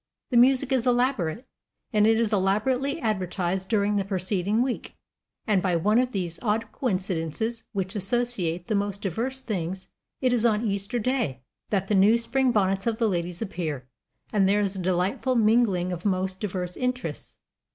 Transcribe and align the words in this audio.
The 0.31 0.37
music 0.37 0.71
is 0.71 0.87
elaborate, 0.87 1.45
and 1.93 2.07
it 2.07 2.19
is 2.19 2.33
elaborately 2.33 2.99
advertised 2.99 3.69
during 3.69 3.97
the 3.97 4.03
preceding 4.03 4.63
week, 4.63 4.95
and, 5.45 5.61
by 5.61 5.75
one 5.75 5.99
of 5.99 6.11
those 6.11 6.39
odd 6.41 6.71
coincidences 6.71 7.65
which 7.73 7.95
associate 7.95 8.65
the 8.65 8.73
most 8.73 9.03
diverse 9.03 9.41
things, 9.41 9.89
it 10.19 10.33
is 10.33 10.43
on 10.43 10.65
Easter 10.65 10.97
Day 10.97 11.41
that 11.69 11.87
the 11.87 11.93
new 11.93 12.17
spring 12.17 12.51
bonnets 12.51 12.87
of 12.87 12.97
the 12.97 13.07
ladies 13.07 13.43
appear, 13.43 13.85
and 14.33 14.49
there 14.49 14.61
is 14.61 14.75
a 14.75 14.79
delightful 14.79 15.35
mingling 15.35 15.91
of 15.91 16.03
most 16.03 16.39
diverse 16.39 16.75
interests. 16.75 17.37